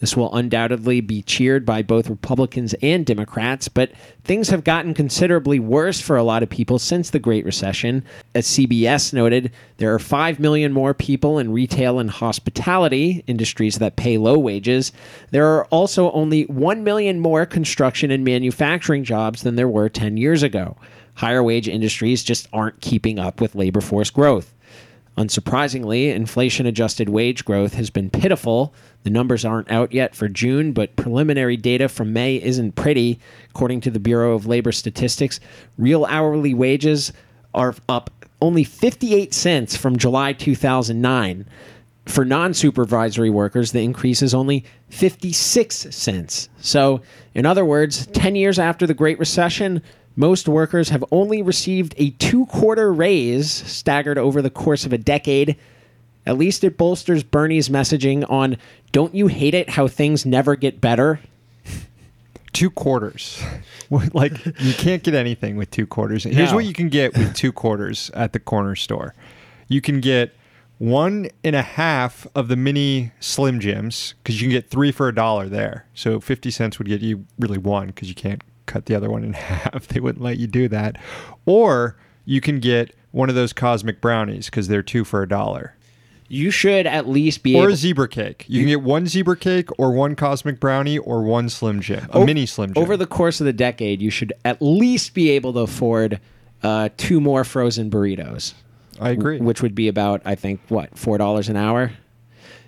This 0.00 0.16
will 0.16 0.34
undoubtedly 0.34 1.00
be 1.00 1.22
cheered 1.22 1.64
by 1.64 1.82
both 1.82 2.10
Republicans 2.10 2.74
and 2.82 3.06
Democrats, 3.06 3.68
but 3.68 3.92
things 4.24 4.48
have 4.48 4.64
gotten 4.64 4.94
considerably 4.94 5.60
worse 5.60 6.00
for 6.00 6.16
a 6.16 6.22
lot 6.22 6.42
of 6.42 6.48
people 6.48 6.78
since 6.78 7.10
the 7.10 7.18
Great 7.18 7.44
Recession. 7.44 8.02
As 8.34 8.46
CBS 8.46 9.12
noted, 9.12 9.52
there 9.76 9.94
are 9.94 9.98
5 9.98 10.40
million 10.40 10.72
more 10.72 10.94
people 10.94 11.38
in 11.38 11.52
retail 11.52 11.98
and 11.98 12.10
hospitality, 12.10 13.22
industries 13.26 13.78
that 13.78 13.96
pay 13.96 14.16
low 14.18 14.38
wages. 14.38 14.92
There 15.30 15.46
are 15.46 15.66
also 15.66 16.10
only 16.12 16.44
1 16.44 16.82
million 16.82 17.20
more 17.20 17.44
construction 17.44 18.10
and 18.10 18.24
manufacturing 18.24 19.04
jobs 19.04 19.42
than 19.42 19.56
there 19.56 19.68
were 19.68 19.88
10 19.88 20.16
years 20.16 20.42
ago. 20.42 20.76
Higher 21.14 21.42
wage 21.42 21.68
industries 21.68 22.22
just 22.22 22.48
aren't 22.52 22.80
keeping 22.80 23.18
up 23.18 23.40
with 23.40 23.54
labor 23.54 23.82
force 23.82 24.08
growth. 24.08 24.54
Unsurprisingly, 25.20 26.14
inflation 26.14 26.64
adjusted 26.64 27.10
wage 27.10 27.44
growth 27.44 27.74
has 27.74 27.90
been 27.90 28.08
pitiful. 28.08 28.72
The 29.02 29.10
numbers 29.10 29.44
aren't 29.44 29.70
out 29.70 29.92
yet 29.92 30.14
for 30.14 30.28
June, 30.28 30.72
but 30.72 30.96
preliminary 30.96 31.58
data 31.58 31.90
from 31.90 32.14
May 32.14 32.36
isn't 32.36 32.74
pretty. 32.74 33.20
According 33.50 33.82
to 33.82 33.90
the 33.90 34.00
Bureau 34.00 34.34
of 34.34 34.46
Labor 34.46 34.72
Statistics, 34.72 35.38
real 35.76 36.06
hourly 36.06 36.54
wages 36.54 37.12
are 37.52 37.74
up 37.86 38.10
only 38.40 38.64
58 38.64 39.34
cents 39.34 39.76
from 39.76 39.98
July 39.98 40.32
2009. 40.32 41.44
For 42.06 42.24
non 42.24 42.54
supervisory 42.54 43.28
workers, 43.28 43.72
the 43.72 43.82
increase 43.82 44.22
is 44.22 44.32
only 44.32 44.64
56 44.88 45.76
cents. 45.90 46.48
So, 46.60 47.02
in 47.34 47.44
other 47.44 47.66
words, 47.66 48.06
10 48.06 48.36
years 48.36 48.58
after 48.58 48.86
the 48.86 48.94
Great 48.94 49.18
Recession, 49.18 49.82
most 50.20 50.46
workers 50.46 50.90
have 50.90 51.02
only 51.10 51.40
received 51.40 51.94
a 51.96 52.10
two 52.10 52.44
quarter 52.46 52.92
raise 52.92 53.50
staggered 53.50 54.18
over 54.18 54.42
the 54.42 54.50
course 54.50 54.84
of 54.84 54.92
a 54.92 54.98
decade. 54.98 55.56
At 56.26 56.36
least 56.36 56.62
it 56.62 56.76
bolsters 56.76 57.24
Bernie's 57.24 57.70
messaging 57.70 58.30
on 58.30 58.58
don't 58.92 59.14
you 59.14 59.28
hate 59.28 59.54
it 59.54 59.70
how 59.70 59.88
things 59.88 60.26
never 60.26 60.54
get 60.56 60.80
better? 60.80 61.20
Two 62.52 62.68
quarters. 62.70 63.42
like, 64.12 64.44
you 64.44 64.74
can't 64.74 65.02
get 65.02 65.14
anything 65.14 65.56
with 65.56 65.70
two 65.70 65.86
quarters. 65.86 66.24
Here's 66.24 66.50
No. 66.50 66.56
what 66.56 66.64
you 66.66 66.74
can 66.74 66.88
get 66.88 67.16
with 67.16 67.34
two 67.34 67.52
quarters 67.52 68.10
at 68.14 68.32
the 68.32 68.40
corner 68.40 68.76
store 68.76 69.14
you 69.70 69.80
can 69.80 70.00
get 70.00 70.34
one 70.78 71.28
and 71.44 71.54
a 71.56 71.62
half 71.62 72.26
of 72.34 72.48
the 72.48 72.56
mini 72.56 73.12
Slim 73.20 73.60
Jims 73.60 74.14
because 74.22 74.40
you 74.42 74.48
can 74.48 74.52
get 74.52 74.68
three 74.68 74.90
for 74.92 75.08
a 75.08 75.14
dollar 75.14 75.48
there. 75.48 75.86
So 75.94 76.20
50 76.20 76.50
cents 76.50 76.78
would 76.78 76.88
get 76.88 77.00
you 77.00 77.24
really 77.38 77.58
one 77.58 77.86
because 77.86 78.08
you 78.08 78.14
can't 78.14 78.42
cut 78.70 78.86
the 78.86 78.94
other 78.94 79.10
one 79.10 79.24
in 79.24 79.32
half. 79.34 79.88
They 79.88 80.00
wouldn't 80.00 80.22
let 80.24 80.38
you 80.38 80.46
do 80.46 80.68
that. 80.68 80.96
Or 81.46 81.96
you 82.24 82.40
can 82.40 82.60
get 82.60 82.94
one 83.12 83.28
of 83.28 83.34
those 83.34 83.52
cosmic 83.52 84.00
brownies 84.00 84.46
because 84.46 84.68
they're 84.68 84.82
two 84.82 85.04
for 85.04 85.22
a 85.22 85.28
dollar. 85.28 85.74
You 86.28 86.52
should 86.52 86.86
at 86.86 87.08
least 87.08 87.42
be 87.42 87.56
or 87.56 87.64
able 87.64 87.72
a 87.72 87.76
zebra 87.76 88.08
cake. 88.08 88.44
You 88.46 88.60
can 88.60 88.68
get 88.68 88.82
one 88.82 89.08
zebra 89.08 89.36
cake 89.36 89.68
or 89.78 89.90
one 89.90 90.14
cosmic 90.14 90.60
brownie 90.60 90.96
or 90.98 91.22
one 91.24 91.48
Slim 91.48 91.80
Jim, 91.80 92.06
a 92.12 92.18
O- 92.18 92.24
mini 92.24 92.46
Slim 92.46 92.72
Jim. 92.72 92.80
over 92.80 92.96
the 92.96 93.06
course 93.06 93.40
of 93.40 93.46
the 93.46 93.52
decade. 93.52 94.00
You 94.00 94.10
should 94.10 94.32
at 94.44 94.62
least 94.62 95.12
be 95.12 95.30
able 95.30 95.52
to 95.54 95.58
afford 95.60 96.20
uh, 96.62 96.90
two 96.96 97.20
more 97.20 97.42
frozen 97.42 97.90
burritos. 97.90 98.54
I 99.00 99.10
agree. 99.10 99.38
which 99.40 99.60
would 99.62 99.74
be 99.74 99.88
about 99.88 100.20
I 100.24 100.36
think 100.36 100.60
what 100.68 100.96
four 100.96 101.18
dollars 101.18 101.48
an 101.48 101.56
hour. 101.56 101.90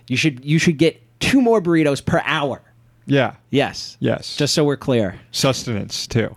You 0.08 0.16
should 0.16 0.44
you 0.44 0.58
should 0.58 0.76
get 0.78 1.00
two 1.20 1.40
more 1.40 1.62
burritos 1.62 2.04
per 2.04 2.20
hour. 2.24 2.62
Yeah. 3.06 3.34
Yes. 3.50 3.96
Yes. 4.00 4.36
Just 4.36 4.54
so 4.54 4.64
we're 4.64 4.76
clear. 4.76 5.18
sustenance 5.30 6.06
too. 6.06 6.34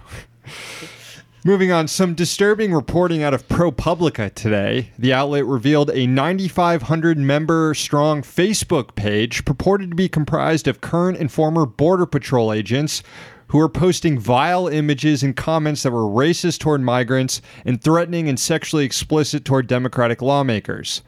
Moving 1.48 1.72
on, 1.72 1.88
some 1.88 2.16
disturbing 2.16 2.74
reporting 2.74 3.22
out 3.22 3.36
of 3.36 3.48
ProPublica 3.48 4.34
today. 4.34 4.90
The 4.98 5.14
outlet 5.14 5.46
revealed 5.46 5.92
a 5.94 6.08
9,500 6.08 7.20
member 7.20 7.76
strong 7.76 8.24
Facebook 8.24 8.96
page 8.96 9.46
purported 9.46 9.92
to 9.92 9.96
be 9.96 10.10
comprised 10.10 10.68
of 10.68 10.82
current 10.82 11.20
and 11.20 11.32
former 11.32 11.68
Border 11.68 12.08
Patrol 12.08 12.52
agents 12.52 13.04
who 13.50 13.60
are 13.60 13.70
posting 13.70 14.18
vile 14.18 14.68
images 14.68 15.22
and 15.22 15.36
comments 15.36 15.84
that 15.84 15.92
were 15.92 16.02
racist 16.02 16.62
toward 16.62 16.82
migrants 16.82 17.44
and 17.64 17.80
threatening 17.80 18.28
and 18.28 18.40
sexually 18.40 18.84
explicit 18.84 19.46
toward 19.46 19.68
Democratic 19.68 20.24
lawmakers. 20.24 21.04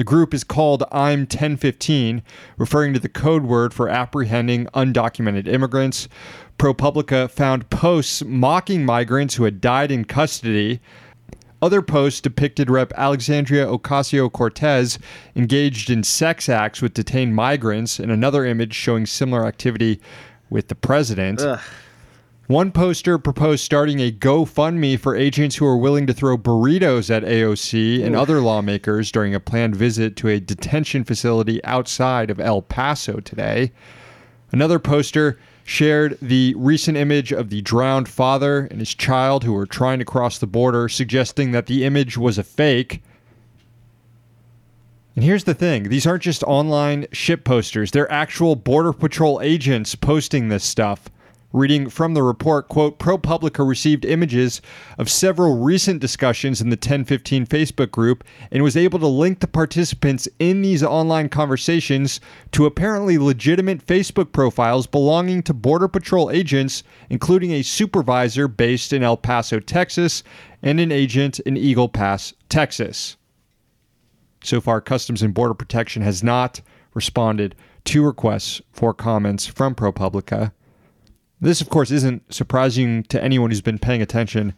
The 0.00 0.04
group 0.04 0.32
is 0.32 0.44
called 0.44 0.82
I'm 0.90 1.26
1015, 1.26 2.22
referring 2.56 2.94
to 2.94 2.98
the 2.98 3.10
code 3.10 3.42
word 3.42 3.74
for 3.74 3.90
apprehending 3.90 4.64
undocumented 4.68 5.46
immigrants. 5.46 6.08
ProPublica 6.58 7.30
found 7.30 7.68
posts 7.68 8.24
mocking 8.24 8.86
migrants 8.86 9.34
who 9.34 9.44
had 9.44 9.60
died 9.60 9.92
in 9.92 10.06
custody. 10.06 10.80
Other 11.60 11.82
posts 11.82 12.22
depicted 12.22 12.70
Rep. 12.70 12.94
Alexandria 12.96 13.66
Ocasio 13.66 14.32
Cortez 14.32 14.98
engaged 15.36 15.90
in 15.90 16.02
sex 16.02 16.48
acts 16.48 16.80
with 16.80 16.94
detained 16.94 17.34
migrants, 17.34 17.98
and 17.98 18.10
another 18.10 18.46
image 18.46 18.72
showing 18.72 19.04
similar 19.04 19.44
activity 19.44 20.00
with 20.48 20.68
the 20.68 20.74
president. 20.74 21.42
One 22.50 22.72
poster 22.72 23.16
proposed 23.16 23.62
starting 23.62 24.00
a 24.00 24.10
GoFundMe 24.10 24.98
for 24.98 25.14
agents 25.14 25.54
who 25.54 25.66
are 25.66 25.76
willing 25.76 26.08
to 26.08 26.12
throw 26.12 26.36
burritos 26.36 27.08
at 27.08 27.22
AOC 27.22 28.04
and 28.04 28.16
other 28.16 28.40
lawmakers 28.40 29.12
during 29.12 29.36
a 29.36 29.38
planned 29.38 29.76
visit 29.76 30.16
to 30.16 30.26
a 30.26 30.40
detention 30.40 31.04
facility 31.04 31.64
outside 31.64 32.28
of 32.28 32.40
El 32.40 32.60
Paso 32.60 33.20
today. 33.20 33.70
Another 34.50 34.80
poster 34.80 35.38
shared 35.62 36.18
the 36.20 36.56
recent 36.56 36.96
image 36.96 37.30
of 37.30 37.50
the 37.50 37.62
drowned 37.62 38.08
father 38.08 38.66
and 38.68 38.80
his 38.80 38.96
child 38.96 39.44
who 39.44 39.52
were 39.52 39.64
trying 39.64 40.00
to 40.00 40.04
cross 40.04 40.38
the 40.38 40.48
border, 40.48 40.88
suggesting 40.88 41.52
that 41.52 41.66
the 41.66 41.84
image 41.84 42.18
was 42.18 42.36
a 42.36 42.42
fake. 42.42 43.00
And 45.14 45.24
here's 45.24 45.44
the 45.44 45.54
thing 45.54 45.84
these 45.84 46.04
aren't 46.04 46.24
just 46.24 46.42
online 46.42 47.06
ship 47.12 47.44
posters, 47.44 47.92
they're 47.92 48.10
actual 48.10 48.56
Border 48.56 48.92
Patrol 48.92 49.40
agents 49.40 49.94
posting 49.94 50.48
this 50.48 50.64
stuff. 50.64 51.08
Reading 51.52 51.90
from 51.90 52.14
the 52.14 52.22
report, 52.22 52.68
quote, 52.68 53.00
ProPublica 53.00 53.66
received 53.66 54.04
images 54.04 54.62
of 54.98 55.10
several 55.10 55.58
recent 55.58 56.00
discussions 56.00 56.60
in 56.60 56.70
the 56.70 56.76
1015 56.76 57.44
Facebook 57.44 57.90
group 57.90 58.22
and 58.52 58.62
was 58.62 58.76
able 58.76 59.00
to 59.00 59.08
link 59.08 59.40
the 59.40 59.48
participants 59.48 60.28
in 60.38 60.62
these 60.62 60.84
online 60.84 61.28
conversations 61.28 62.20
to 62.52 62.66
apparently 62.66 63.18
legitimate 63.18 63.84
Facebook 63.84 64.30
profiles 64.30 64.86
belonging 64.86 65.42
to 65.42 65.52
Border 65.52 65.88
Patrol 65.88 66.30
agents, 66.30 66.84
including 67.08 67.50
a 67.50 67.62
supervisor 67.62 68.46
based 68.46 68.92
in 68.92 69.02
El 69.02 69.16
Paso, 69.16 69.58
Texas, 69.58 70.22
and 70.62 70.78
an 70.78 70.92
agent 70.92 71.40
in 71.40 71.56
Eagle 71.56 71.88
Pass, 71.88 72.32
Texas. 72.48 73.16
So 74.44 74.60
far, 74.60 74.80
Customs 74.80 75.20
and 75.20 75.34
Border 75.34 75.54
Protection 75.54 76.02
has 76.02 76.22
not 76.22 76.60
responded 76.94 77.56
to 77.86 78.04
requests 78.04 78.62
for 78.70 78.94
comments 78.94 79.46
from 79.46 79.74
ProPublica. 79.74 80.52
This, 81.40 81.62
of 81.62 81.70
course, 81.70 81.90
isn't 81.90 82.32
surprising 82.32 83.02
to 83.04 83.22
anyone 83.22 83.50
who's 83.50 83.62
been 83.62 83.78
paying 83.78 84.02
attention 84.02 84.52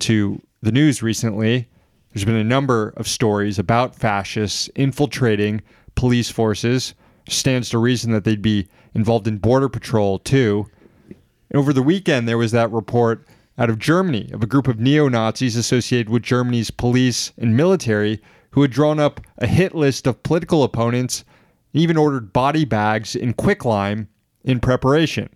to 0.00 0.42
the 0.60 0.72
news 0.72 1.02
recently. 1.02 1.68
There's 2.12 2.26
been 2.26 2.36
a 2.36 2.44
number 2.44 2.92
of 2.96 3.08
stories 3.08 3.58
about 3.58 3.96
fascists 3.96 4.68
infiltrating 4.74 5.62
police 5.94 6.30
forces. 6.30 6.94
Stands 7.28 7.70
to 7.70 7.78
reason 7.78 8.12
that 8.12 8.24
they'd 8.24 8.42
be 8.42 8.68
involved 8.94 9.26
in 9.26 9.38
border 9.38 9.70
patrol 9.70 10.18
too. 10.18 10.66
And 11.08 11.58
over 11.58 11.72
the 11.72 11.82
weekend, 11.82 12.28
there 12.28 12.38
was 12.38 12.52
that 12.52 12.70
report 12.70 13.26
out 13.58 13.70
of 13.70 13.78
Germany 13.78 14.30
of 14.32 14.42
a 14.42 14.46
group 14.46 14.68
of 14.68 14.78
neo 14.78 15.08
Nazis 15.08 15.56
associated 15.56 16.10
with 16.10 16.22
Germany's 16.22 16.70
police 16.70 17.32
and 17.38 17.56
military 17.56 18.20
who 18.50 18.60
had 18.62 18.70
drawn 18.70 19.00
up 19.00 19.20
a 19.38 19.46
hit 19.46 19.74
list 19.74 20.06
of 20.06 20.22
political 20.22 20.62
opponents 20.62 21.24
and 21.72 21.82
even 21.82 21.96
ordered 21.96 22.32
body 22.32 22.66
bags 22.66 23.16
in 23.16 23.32
quicklime 23.32 24.08
in 24.44 24.60
preparation. 24.60 25.30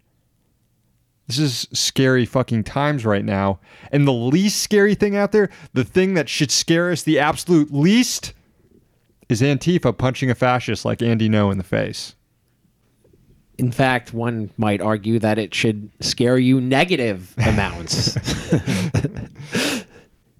This 1.30 1.38
is 1.38 1.68
scary 1.72 2.26
fucking 2.26 2.64
times 2.64 3.06
right 3.06 3.24
now. 3.24 3.60
And 3.92 4.04
the 4.04 4.12
least 4.12 4.64
scary 4.64 4.96
thing 4.96 5.14
out 5.14 5.30
there, 5.30 5.48
the 5.74 5.84
thing 5.84 6.14
that 6.14 6.28
should 6.28 6.50
scare 6.50 6.90
us 6.90 7.04
the 7.04 7.20
absolute 7.20 7.72
least, 7.72 8.32
is 9.28 9.40
Antifa 9.40 9.96
punching 9.96 10.28
a 10.28 10.34
fascist 10.34 10.84
like 10.84 11.02
Andy 11.02 11.28
Ngo 11.28 11.52
in 11.52 11.58
the 11.58 11.62
face. 11.62 12.16
In 13.58 13.70
fact, 13.70 14.12
one 14.12 14.50
might 14.56 14.80
argue 14.80 15.20
that 15.20 15.38
it 15.38 15.54
should 15.54 15.92
scare 16.00 16.36
you 16.36 16.60
negative 16.60 17.32
amounts. 17.38 18.18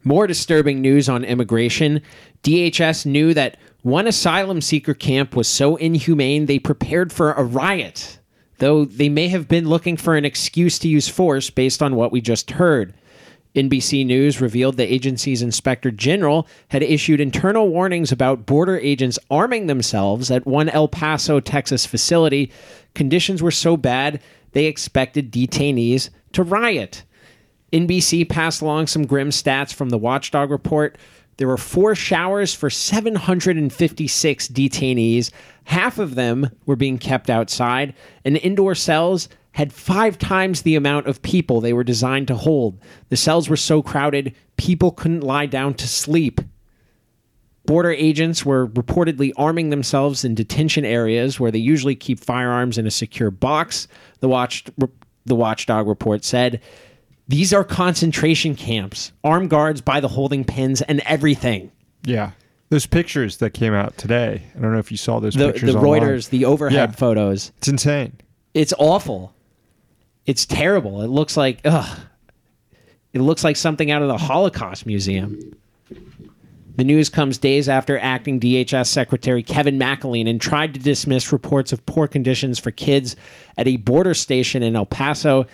More 0.03 0.27
disturbing 0.27 0.81
news 0.81 1.09
on 1.09 1.23
immigration. 1.23 2.03
DHS 2.43 3.07
knew 3.07 3.33
that 3.35 3.59
one 3.83 4.09
asylum 4.09 4.61
seeker 4.61 4.95
camp 4.95 5.37
was 5.37 5.47
so 5.47 5.77
inhumane 5.77 6.47
they 6.47 6.59
prepared 6.59 7.13
for 7.13 7.31
a 7.35 7.45
riot, 7.45 8.19
though 8.61 8.85
they 8.85 9.09
may 9.09 9.29
have 9.29 9.49
been 9.49 9.69
looking 9.69 9.97
for 9.97 10.15
an 10.15 10.25
excuse 10.25 10.79
to 10.79 10.89
use 10.89 11.09
force 11.09 11.51
based 11.51 11.83
on 11.83 11.97
what 11.97 12.13
we 12.13 12.21
just 12.21 12.53
heard. 12.53 12.95
NBC 13.57 14.07
News 14.07 14.41
revealed 14.41 14.77
the 14.77 14.93
agency's 14.93 15.43
inspector 15.43 15.91
general 15.91 16.47
had 16.69 16.85
issued 16.85 17.21
internal 17.21 17.69
warnings 17.69 18.13
about 18.13 18.47
border 18.47 18.79
agents 18.79 19.19
arming 19.29 19.67
themselves 19.67 20.31
at 20.31 20.47
one 20.47 20.69
El 20.69 20.87
Paso, 20.87 21.41
Texas 21.41 21.85
facility. 21.85 22.53
Conditions 22.95 23.43
were 23.43 23.51
so 23.51 23.77
bad 23.77 24.23
they 24.53 24.67
expected 24.67 25.33
detainees 25.33 26.11
to 26.33 26.45
riot. 26.45 27.03
NBC 27.73 28.29
passed 28.29 28.63
along 28.63 28.87
some 28.87 29.07
grim 29.07 29.31
stats 29.31 29.73
from 29.73 29.91
the 29.91 29.99
Watchdog 29.99 30.51
report. 30.51 30.97
There 31.41 31.49
were 31.49 31.57
four 31.57 31.95
showers 31.95 32.53
for 32.53 32.69
756 32.69 34.49
detainees. 34.49 35.31
Half 35.65 35.99
of 35.99 36.15
them 36.15 36.51
were 36.67 36.77
being 36.77 36.99
kept 36.99 37.31
outside, 37.31 37.95
and 38.27 38.37
indoor 38.37 38.75
cells 38.75 39.31
had 39.53 39.73
five 39.73 40.19
times 40.19 40.61
the 40.61 40.77
amount 40.77 41.07
of 41.07 41.23
people 41.23 41.63
they 41.63 41.73
were 41.73 41.83
designed 41.83 42.29
to 42.29 42.37
hold. 42.37 42.79
The 43.09 43.17
cells 43.17 43.49
were 43.49 43.57
so 43.57 43.81
crowded, 43.81 44.35
people 44.59 44.91
couldn't 44.91 45.23
lie 45.23 45.47
down 45.47 45.73
to 45.77 45.89
sleep. 45.89 46.43
Border 47.65 47.93
agents 47.93 48.45
were 48.45 48.69
reportedly 48.69 49.33
arming 49.39 49.71
themselves 49.71 50.27
in 50.27 50.35
detention 50.35 50.85
areas 50.85 51.41
where 51.41 51.51
they 51.51 51.59
usually 51.59 51.97
keep 51.97 52.21
firearms 52.21 52.77
in 52.77 52.87
a 52.87 52.91
secure 52.91 53.31
box. 53.31 53.89
The 54.21 54.29
the 55.25 55.35
watchdog 55.35 55.89
report 55.89 56.23
said, 56.23 56.61
"These 57.31 57.53
are 57.53 57.63
concentration 57.63 58.57
camps, 58.57 59.13
armed 59.23 59.51
guards 59.51 59.81
by 59.81 60.01
the 60.01 60.09
holding 60.09 60.43
pins 60.45 60.83
and 60.83 61.01
everything." 61.07 61.71
Yeah. 62.05 62.33
Those 62.71 62.87
pictures 62.87 63.37
that 63.37 63.51
came 63.55 63.73
out 63.73 63.97
today. 63.97 64.43
I 64.57 64.61
don't 64.61 64.73
know 64.73 64.79
if 64.81 64.91
you 64.91 64.97
saw 64.97 65.21
those 65.21 65.35
The, 65.35 65.53
pictures. 65.53 65.73
the 65.73 65.79
online. 65.79 66.03
Reuters, 66.03 66.31
the 66.31 66.45
overhead 66.45 66.91
Yeah. 66.91 66.97
photos. 66.97 67.53
It's 67.59 67.69
insane. 67.69 68.15
It's 68.53 68.75
awful. 68.79 69.33
It's 70.27 70.45
terrible. 70.45 71.03
It 71.03 71.09
looks 71.09 71.37
like 71.37 71.61
ugh. 71.65 71.99
It 73.13 73.21
looks 73.21 73.45
like 73.45 73.57
something 73.57 73.91
out 73.93 74.03
of 74.03 74.09
the 74.09 74.19
Holocaust 74.19 74.87
Museum. 74.87 75.39
The 76.77 76.85
news 76.85 77.09
comes 77.09 77.39
days 77.39 77.69
after 77.69 77.99
acting 77.99 78.39
DHS 78.41 78.89
Secretary 78.89 79.43
Kevin 79.43 79.79
McAleenan 79.79 80.41
tried 80.41 80.75
to 80.75 80.81
dismiss 80.81 81.33
reports 81.33 81.73
of 81.73 81.85
poor 81.87 82.09
conditions 82.09 82.59
for 82.59 82.71
kids 82.71 83.15
at 83.59 83.69
a 83.69 83.77
border 83.77 84.15
station 84.15 84.63
in 84.63 84.75
El 84.77 84.87
Paso. 84.87 85.47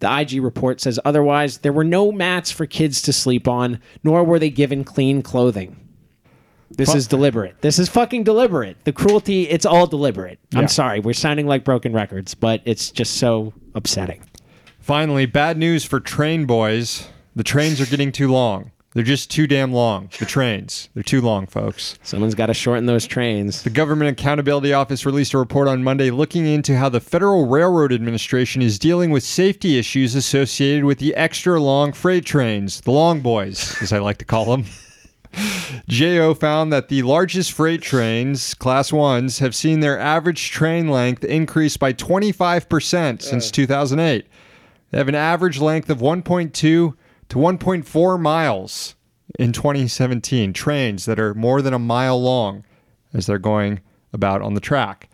The 0.00 0.20
IG 0.20 0.42
report 0.42 0.80
says 0.80 1.00
otherwise. 1.04 1.58
There 1.58 1.72
were 1.72 1.84
no 1.84 2.12
mats 2.12 2.50
for 2.50 2.66
kids 2.66 3.00
to 3.02 3.12
sleep 3.12 3.48
on, 3.48 3.80
nor 4.04 4.24
were 4.24 4.38
they 4.38 4.50
given 4.50 4.84
clean 4.84 5.22
clothing. 5.22 5.76
This 6.70 6.90
Fu- 6.90 6.98
is 6.98 7.06
deliberate. 7.06 7.60
This 7.60 7.78
is 7.78 7.88
fucking 7.88 8.24
deliberate. 8.24 8.76
The 8.84 8.92
cruelty, 8.92 9.48
it's 9.48 9.64
all 9.64 9.86
deliberate. 9.86 10.38
Yeah. 10.50 10.60
I'm 10.60 10.68
sorry. 10.68 11.00
We're 11.00 11.14
sounding 11.14 11.46
like 11.46 11.64
broken 11.64 11.92
records, 11.92 12.34
but 12.34 12.60
it's 12.64 12.90
just 12.90 13.16
so 13.18 13.54
upsetting. 13.74 14.22
Finally, 14.80 15.26
bad 15.26 15.56
news 15.56 15.84
for 15.84 16.00
train 16.00 16.44
boys. 16.44 17.08
The 17.34 17.44
trains 17.44 17.80
are 17.80 17.86
getting 17.86 18.12
too 18.12 18.28
long. 18.28 18.72
They're 18.96 19.04
just 19.04 19.30
too 19.30 19.46
damn 19.46 19.74
long. 19.74 20.08
The 20.18 20.24
trains. 20.24 20.88
They're 20.94 21.02
too 21.02 21.20
long, 21.20 21.46
folks. 21.46 21.98
Someone's 22.02 22.34
got 22.34 22.46
to 22.46 22.54
shorten 22.54 22.86
those 22.86 23.06
trains. 23.06 23.62
The 23.62 23.68
Government 23.68 24.18
Accountability 24.18 24.72
Office 24.72 25.04
released 25.04 25.34
a 25.34 25.38
report 25.38 25.68
on 25.68 25.84
Monday 25.84 26.10
looking 26.10 26.46
into 26.46 26.78
how 26.78 26.88
the 26.88 26.98
Federal 26.98 27.46
Railroad 27.46 27.92
Administration 27.92 28.62
is 28.62 28.78
dealing 28.78 29.10
with 29.10 29.22
safety 29.22 29.78
issues 29.78 30.14
associated 30.14 30.86
with 30.86 30.98
the 30.98 31.14
extra 31.14 31.60
long 31.60 31.92
freight 31.92 32.24
trains, 32.24 32.80
the 32.80 32.90
long 32.90 33.20
boys, 33.20 33.76
as 33.82 33.92
I 33.92 33.98
like 33.98 34.16
to 34.16 34.24
call 34.24 34.46
them. 34.46 34.64
GAO 35.90 36.32
found 36.32 36.72
that 36.72 36.88
the 36.88 37.02
largest 37.02 37.52
freight 37.52 37.82
trains, 37.82 38.54
class 38.54 38.94
ones, 38.94 39.40
have 39.40 39.54
seen 39.54 39.80
their 39.80 40.00
average 40.00 40.50
train 40.50 40.88
length 40.88 41.22
increase 41.22 41.76
by 41.76 41.92
25% 41.92 43.20
since 43.20 43.50
2008. 43.50 44.26
They 44.90 44.96
have 44.96 45.08
an 45.08 45.14
average 45.14 45.60
length 45.60 45.90
of 45.90 45.98
1.2 45.98 46.94
to 47.28 47.38
1.4 47.38 48.20
miles 48.20 48.94
in 49.38 49.52
2017. 49.52 50.52
Trains 50.52 51.04
that 51.06 51.18
are 51.18 51.34
more 51.34 51.62
than 51.62 51.74
a 51.74 51.78
mile 51.78 52.20
long 52.20 52.64
as 53.12 53.26
they're 53.26 53.38
going 53.38 53.80
about 54.12 54.42
on 54.42 54.54
the 54.54 54.60
track. 54.60 55.08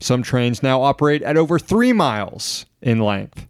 Some 0.00 0.22
trains 0.22 0.62
now 0.62 0.82
operate 0.82 1.22
at 1.22 1.36
over 1.36 1.58
three 1.58 1.92
miles 1.92 2.66
in 2.80 3.00
length. 3.00 3.46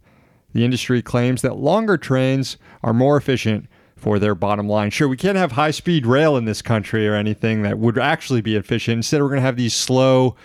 The 0.53 0.65
industry 0.65 1.01
claims 1.01 1.41
that 1.43 1.57
longer 1.57 1.97
trains 1.97 2.57
are 2.81 2.93
more 2.93 3.17
efficient 3.17 3.67
for 3.95 4.17
their 4.17 4.33
bottom 4.33 4.67
line. 4.67 4.89
Sure, 4.89 5.07
we 5.07 5.17
can't 5.17 5.37
have 5.37 5.51
high 5.51 5.71
speed 5.71 6.05
rail 6.05 6.37
in 6.37 6.45
this 6.45 6.61
country 6.61 7.07
or 7.07 7.13
anything 7.13 7.61
that 7.63 7.77
would 7.77 7.99
actually 7.99 8.41
be 8.41 8.55
efficient. 8.55 8.97
Instead, 8.97 9.21
we're 9.21 9.27
going 9.27 9.37
to 9.37 9.45
have 9.45 9.57
these 9.57 9.73
slow 9.73 10.35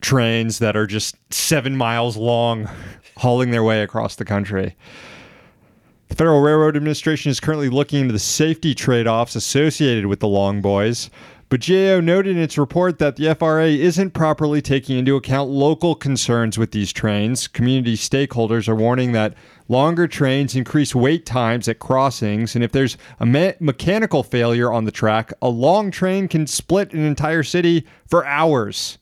trains 0.00 0.58
that 0.60 0.76
are 0.76 0.86
just 0.86 1.16
seven 1.32 1.76
miles 1.76 2.16
long, 2.16 2.68
hauling 3.16 3.50
their 3.50 3.64
way 3.64 3.82
across 3.82 4.14
the 4.14 4.24
country. 4.24 4.76
The 6.08 6.14
Federal 6.14 6.40
Railroad 6.40 6.74
Administration 6.74 7.30
is 7.30 7.38
currently 7.38 7.68
looking 7.68 8.00
into 8.00 8.12
the 8.12 8.18
safety 8.18 8.74
trade 8.74 9.06
offs 9.06 9.36
associated 9.36 10.06
with 10.06 10.20
the 10.20 10.28
long 10.28 10.62
boys. 10.62 11.10
But 11.50 11.66
GAO 11.66 12.00
noted 12.00 12.36
in 12.36 12.42
its 12.42 12.58
report 12.58 12.98
that 12.98 13.16
the 13.16 13.34
FRA 13.34 13.68
isn't 13.68 14.10
properly 14.12 14.60
taking 14.60 14.98
into 14.98 15.16
account 15.16 15.50
local 15.50 15.94
concerns 15.94 16.58
with 16.58 16.72
these 16.72 16.92
trains. 16.92 17.46
Community 17.46 17.94
stakeholders 17.94 18.68
are 18.68 18.74
warning 18.74 19.12
that 19.12 19.34
longer 19.68 20.06
trains 20.06 20.54
increase 20.54 20.94
wait 20.94 21.24
times 21.26 21.68
at 21.68 21.78
crossings, 21.78 22.54
and 22.54 22.64
if 22.64 22.72
there's 22.72 22.96
a 23.20 23.26
me- 23.26 23.54
mechanical 23.60 24.22
failure 24.22 24.72
on 24.72 24.84
the 24.84 24.90
track, 24.90 25.32
a 25.40 25.48
long 25.48 25.90
train 25.90 26.28
can 26.28 26.46
split 26.46 26.92
an 26.92 27.04
entire 27.04 27.42
city 27.42 27.86
for 28.06 28.26
hours. 28.26 28.98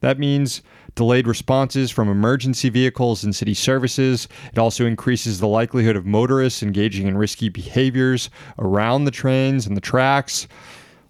That 0.00 0.18
means 0.18 0.60
delayed 0.94 1.26
responses 1.26 1.90
from 1.90 2.08
emergency 2.08 2.68
vehicles 2.68 3.24
and 3.24 3.34
city 3.34 3.54
services. 3.54 4.28
It 4.52 4.58
also 4.58 4.86
increases 4.86 5.40
the 5.40 5.48
likelihood 5.48 5.96
of 5.96 6.06
motorists 6.06 6.62
engaging 6.62 7.06
in 7.06 7.16
risky 7.16 7.48
behaviors 7.48 8.30
around 8.58 9.04
the 9.04 9.10
trains 9.10 9.66
and 9.66 9.76
the 9.76 9.80
tracks. 9.80 10.46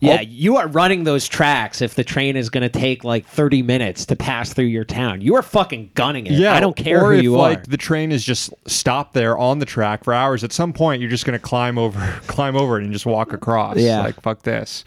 Yeah, 0.01 0.21
you 0.21 0.57
are 0.57 0.69
running 0.69 1.05
those 1.05 1.27
tracks 1.27 1.81
if 1.81 1.95
the 1.95 2.05
train 2.05 2.37
is 2.37 2.51
going 2.51 2.63
to 2.63 2.69
take 2.69 3.05
like 3.05 3.27
30 3.27 3.63
minutes 3.63 4.05
to 4.07 4.17
pass 4.17 4.53
through 4.53 4.67
your 4.67 4.85
town. 4.85 5.21
You 5.21 5.35
are 5.37 5.43
fucking 5.43 5.93
gunning 5.95 6.27
it. 6.27 6.33
Yeah, 6.33 6.55
I 6.55 6.61
don't 6.61 6.77
care 6.77 7.03
or 7.03 7.13
who 7.13 7.19
if, 7.19 7.23
you 7.23 7.37
like 7.37 7.61
are. 7.61 7.63
the 7.63 7.77
train 7.77 8.13
is 8.13 8.23
just 8.23 8.53
stopped 8.67 9.15
there 9.15 9.39
on 9.39 9.61
the 9.61 9.65
track 9.65 10.05
for 10.05 10.13
hours. 10.13 10.45
At 10.45 10.53
some 10.53 10.73
point, 10.73 11.01
you're 11.01 11.11
just 11.11 11.25
going 11.25 11.39
to 11.39 11.43
climb 11.43 11.79
over, 11.79 11.99
climb 12.27 12.57
over 12.57 12.79
it, 12.79 12.85
and 12.85 12.93
just 12.93 13.07
walk 13.07 13.33
across. 13.33 13.79
Yeah. 13.79 14.03
like 14.03 14.21
fuck 14.21 14.43
this. 14.43 14.85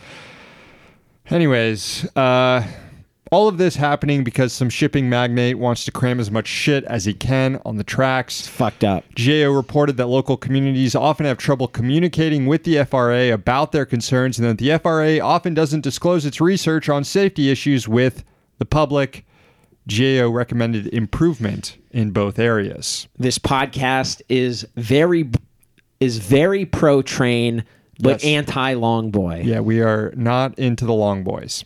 Anyways, 1.29 2.05
uh, 2.15 2.65
all 3.31 3.47
of 3.47 3.57
this 3.57 3.75
happening 3.75 4.23
because 4.23 4.53
some 4.53 4.69
shipping 4.69 5.09
magnate 5.09 5.57
wants 5.57 5.85
to 5.85 5.91
cram 5.91 6.19
as 6.19 6.31
much 6.31 6.47
shit 6.47 6.83
as 6.85 7.05
he 7.05 7.13
can 7.13 7.59
on 7.65 7.77
the 7.77 7.83
tracks. 7.83 8.47
Fucked 8.47 8.83
up. 8.83 9.03
GAO 9.15 9.51
reported 9.51 9.97
that 9.97 10.07
local 10.07 10.37
communities 10.37 10.95
often 10.95 11.25
have 11.25 11.37
trouble 11.37 11.67
communicating 11.67 12.45
with 12.45 12.63
the 12.63 12.83
FRA 12.85 13.33
about 13.33 13.71
their 13.71 13.85
concerns 13.85 14.39
and 14.39 14.47
that 14.47 14.57
the 14.57 14.77
FRA 14.79 15.19
often 15.19 15.53
doesn't 15.53 15.81
disclose 15.81 16.25
its 16.25 16.39
research 16.39 16.89
on 16.89 17.03
safety 17.03 17.49
issues 17.49 17.87
with 17.87 18.23
the 18.59 18.65
public. 18.65 19.25
GAO 19.87 20.29
recommended 20.29 20.87
improvement 20.87 21.77
in 21.91 22.11
both 22.11 22.37
areas. 22.39 23.07
This 23.17 23.39
podcast 23.39 24.21
is 24.27 24.67
very 24.75 25.29
is 26.01 26.17
very 26.17 26.65
pro 26.65 27.01
train 27.01 27.63
but 27.99 28.21
Yes. 28.21 28.25
anti 28.25 28.73
long 28.73 29.11
boy. 29.11 29.41
Yeah, 29.45 29.61
we 29.61 29.81
are 29.81 30.13
not 30.15 30.59
into 30.59 30.85
the 30.85 30.93
long 30.93 31.23
boys. 31.23 31.63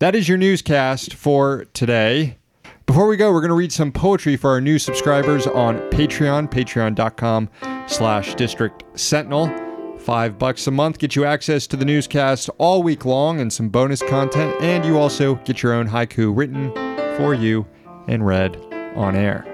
That 0.00 0.14
is 0.14 0.28
your 0.28 0.38
newscast 0.38 1.14
for 1.14 1.64
today. 1.74 2.38
Before 2.86 3.08
we 3.08 3.16
go, 3.16 3.32
we're 3.32 3.40
going 3.40 3.48
to 3.48 3.56
read 3.56 3.72
some 3.72 3.90
poetry 3.90 4.36
for 4.36 4.50
our 4.50 4.60
new 4.60 4.78
subscribers 4.78 5.48
on 5.48 5.78
Patreon, 5.90 6.48
patreon.com 6.52 7.50
slash 7.88 8.36
district 8.36 8.84
sentinel. 8.94 9.52
Five 9.98 10.38
bucks 10.38 10.68
a 10.68 10.70
month 10.70 10.98
get 10.98 11.16
you 11.16 11.24
access 11.24 11.66
to 11.66 11.76
the 11.76 11.84
newscast 11.84 12.48
all 12.58 12.84
week 12.84 13.04
long 13.04 13.40
and 13.40 13.52
some 13.52 13.70
bonus 13.70 14.00
content, 14.00 14.54
and 14.62 14.84
you 14.84 14.96
also 14.98 15.34
get 15.44 15.64
your 15.64 15.72
own 15.72 15.88
haiku 15.88 16.32
written 16.34 16.72
for 17.16 17.34
you 17.34 17.66
and 18.06 18.24
read 18.24 18.56
on 18.94 19.16
air. 19.16 19.44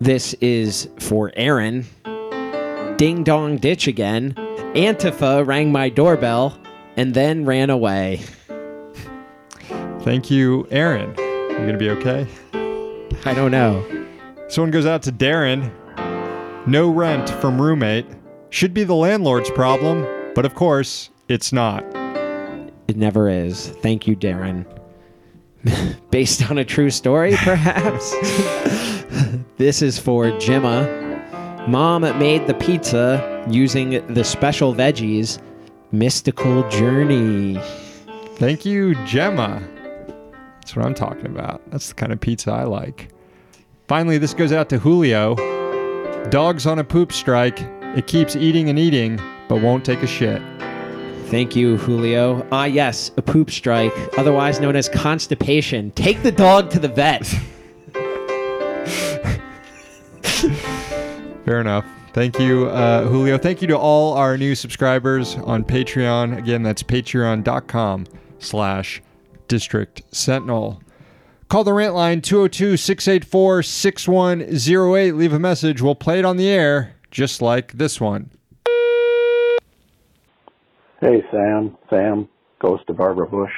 This 0.00 0.34
is 0.40 0.88
for 0.98 1.30
Aaron. 1.36 1.86
Ding 2.96 3.22
dong 3.22 3.58
ditch 3.58 3.86
again. 3.86 4.34
Antifa 4.74 5.46
rang 5.46 5.70
my 5.70 5.90
doorbell 5.90 6.58
and 6.96 7.14
then 7.14 7.44
ran 7.44 7.70
away. 7.70 8.20
Thank 10.02 10.30
you, 10.30 10.66
Aaron. 10.70 11.10
You 11.10 11.72
to 11.72 11.76
be 11.78 11.90
okay? 11.90 12.26
I 13.26 13.34
don't 13.34 13.50
know. 13.50 13.82
This 14.36 14.56
one 14.56 14.70
goes 14.70 14.86
out 14.86 15.02
to 15.02 15.12
Darren. 15.12 15.70
No 16.66 16.88
rent 16.88 17.28
from 17.28 17.60
roommate. 17.60 18.06
Should 18.48 18.72
be 18.72 18.82
the 18.82 18.94
landlord's 18.94 19.50
problem, 19.50 20.06
but 20.34 20.46
of 20.46 20.54
course, 20.54 21.10
it's 21.28 21.52
not. 21.52 21.84
It 22.88 22.96
never 22.96 23.28
is. 23.28 23.68
Thank 23.68 24.06
you, 24.06 24.16
Darren. 24.16 24.64
Based 26.10 26.50
on 26.50 26.56
a 26.56 26.64
true 26.64 26.90
story, 26.90 27.34
perhaps? 27.36 28.10
this 29.58 29.82
is 29.82 29.98
for 29.98 30.36
Gemma. 30.38 31.64
Mom 31.68 32.02
made 32.18 32.46
the 32.46 32.54
pizza 32.54 33.46
using 33.50 34.04
the 34.12 34.24
special 34.24 34.74
veggies. 34.74 35.40
Mystical 35.92 36.68
journey. 36.70 37.60
Thank 38.36 38.64
you, 38.64 38.94
Gemma. 39.04 39.62
That's 40.70 40.76
what 40.76 40.86
I'm 40.86 40.94
talking 40.94 41.26
about. 41.26 41.68
That's 41.72 41.88
the 41.88 41.94
kind 41.94 42.12
of 42.12 42.20
pizza 42.20 42.52
I 42.52 42.62
like. 42.62 43.08
Finally, 43.88 44.18
this 44.18 44.32
goes 44.32 44.52
out 44.52 44.68
to 44.68 44.78
Julio. 44.78 45.34
Dog's 46.30 46.64
on 46.64 46.78
a 46.78 46.84
poop 46.84 47.10
strike. 47.10 47.60
It 47.96 48.06
keeps 48.06 48.36
eating 48.36 48.68
and 48.68 48.78
eating, 48.78 49.20
but 49.48 49.60
won't 49.60 49.84
take 49.84 50.04
a 50.04 50.06
shit. 50.06 50.40
Thank 51.26 51.56
you, 51.56 51.76
Julio. 51.76 52.46
Ah, 52.52 52.66
yes, 52.66 53.10
a 53.16 53.22
poop 53.22 53.50
strike, 53.50 53.92
otherwise 54.16 54.60
known 54.60 54.76
as 54.76 54.88
constipation. 54.88 55.90
Take 55.96 56.22
the 56.22 56.30
dog 56.30 56.70
to 56.70 56.78
the 56.78 56.86
vet. 56.86 57.26
Fair 61.44 61.60
enough. 61.60 61.84
Thank 62.12 62.38
you, 62.38 62.68
uh, 62.68 63.08
Julio. 63.08 63.38
Thank 63.38 63.60
you 63.60 63.66
to 63.66 63.76
all 63.76 64.12
our 64.12 64.38
new 64.38 64.54
subscribers 64.54 65.34
on 65.34 65.64
Patreon. 65.64 66.38
Again, 66.38 66.62
that's 66.62 66.84
patreon.com 66.84 68.06
slash 68.38 69.02
district 69.50 70.02
sentinel. 70.12 70.80
Call 71.48 71.64
the 71.64 71.72
rant 71.72 71.94
line 71.94 72.22
202 72.22 72.76
684 72.76 73.64
6108. 73.64 75.12
Leave 75.16 75.32
a 75.32 75.38
message. 75.40 75.82
We'll 75.82 75.96
play 75.96 76.20
it 76.20 76.24
on 76.24 76.36
the 76.36 76.48
air, 76.48 76.94
just 77.10 77.42
like 77.42 77.72
this 77.72 78.00
one. 78.00 78.30
Hey, 81.00 81.22
Sam. 81.32 81.76
Sam, 81.90 82.28
Ghost 82.62 82.84
of 82.88 82.98
Barbara 82.98 83.26
Bush. 83.26 83.50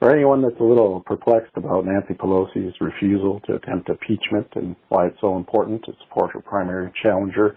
For 0.00 0.10
anyone 0.14 0.42
that's 0.42 0.60
a 0.60 0.64
little 0.64 1.00
perplexed 1.06 1.52
about 1.56 1.86
Nancy 1.86 2.12
Pelosi's 2.12 2.74
refusal 2.78 3.40
to 3.46 3.54
attempt 3.54 3.88
impeachment 3.88 4.48
and 4.54 4.76
why 4.90 5.06
it's 5.06 5.20
so 5.22 5.38
important 5.38 5.82
to 5.86 5.92
support 6.02 6.32
her 6.32 6.40
primary 6.40 6.92
challenger, 7.02 7.56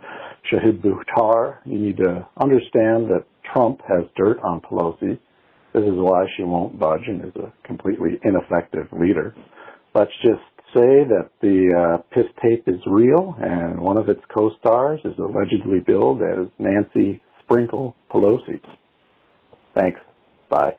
Shahid 0.50 0.82
Buttar, 0.82 1.58
you 1.66 1.78
need 1.78 1.98
to 1.98 2.26
understand 2.40 3.10
that 3.10 3.26
Trump 3.52 3.82
has 3.90 4.06
dirt 4.16 4.40
on 4.44 4.62
Pelosi. 4.62 5.20
This 5.78 5.86
is 5.86 6.00
why 6.00 6.26
she 6.36 6.42
won't 6.42 6.80
budge 6.80 7.04
and 7.06 7.24
is 7.24 7.36
a 7.36 7.54
completely 7.64 8.20
ineffective 8.24 8.88
leader. 8.92 9.36
Let's 9.94 10.10
just 10.24 10.42
say 10.74 11.04
that 11.04 11.30
the 11.40 11.72
uh, 11.72 11.98
piss 12.12 12.26
tape 12.42 12.68
is 12.68 12.80
real 12.88 13.36
and 13.40 13.80
one 13.80 13.96
of 13.96 14.10
its 14.10 14.22
co-stars 14.36 15.00
is 15.06 15.14
allegedly 15.20 15.82
billed 15.86 16.24
as 16.24 16.48
Nancy 16.58 17.22
Sprinkle 17.44 17.96
Pelosi. 18.12 18.60
Thanks. 19.76 20.00
Bye. 20.50 20.78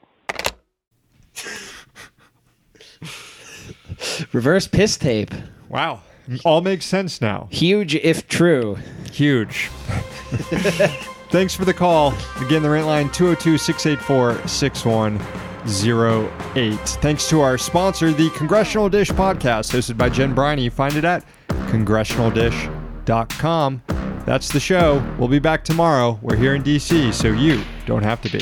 Reverse 4.33 4.67
piss 4.67 4.97
tape. 4.97 5.31
Wow. 5.69 6.01
All 6.45 6.61
makes 6.61 6.87
sense 6.87 7.21
now. 7.21 7.47
Huge 7.53 7.95
if 7.95 8.27
true. 8.27 8.79
Huge. 9.13 9.71
Thanks 11.31 11.55
for 11.55 11.65
the 11.65 11.75
call. 11.75 12.15
Again, 12.41 12.63
the 12.63 12.71
rent 12.71 12.87
line 12.87 13.11
202 13.11 13.59
684 13.59 14.49
6108. 14.49 16.79
Thanks 16.79 17.29
to 17.29 17.41
our 17.41 17.59
sponsor, 17.59 18.13
the 18.13 18.31
Congressional 18.31 18.89
Dish 18.89 19.11
podcast, 19.11 19.73
hosted 19.73 19.99
by 19.99 20.09
Jen 20.09 20.35
Briney. 20.35 20.71
Find 20.71 20.97
it 20.97 21.05
at 21.05 21.25
congressionaldish.com. 21.49 23.83
That's 24.25 24.49
the 24.51 24.61
show. 24.61 25.05
We'll 25.19 25.29
be 25.29 25.39
back 25.39 25.65
tomorrow. 25.65 26.19
We're 26.23 26.37
here 26.37 26.55
in 26.55 26.63
D.C., 26.63 27.13
so 27.13 27.29
you 27.29 27.63
don't 27.87 28.03
have 28.03 28.23
to 28.23 28.31
be. 28.31 28.41